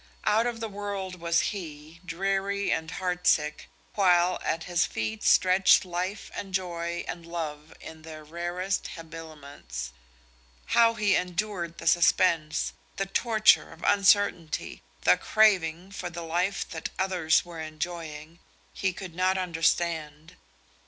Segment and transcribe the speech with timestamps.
[0.25, 6.31] Out of the world was he, dreary and heartsick, while at his feet stretched life
[6.33, 9.93] and joy and love in their rarest habiliments.
[10.69, 16.89] How he endured the suspense, the torture of uncertainty, the craving for the life that
[16.97, 18.39] others were enjoying,
[18.73, 20.35] he could not understand.